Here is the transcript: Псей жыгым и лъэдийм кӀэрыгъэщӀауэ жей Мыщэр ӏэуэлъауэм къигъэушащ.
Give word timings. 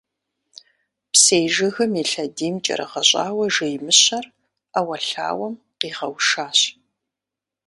Псей 1.13 1.45
жыгым 1.55 1.91
и 2.01 2.03
лъэдийм 2.09 2.55
кӀэрыгъэщӀауэ 2.65 3.45
жей 3.55 3.75
Мыщэр 3.85 4.25
ӏэуэлъауэм 4.71 5.55
къигъэушащ. 5.79 6.59